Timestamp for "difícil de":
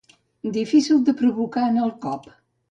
0.55-1.15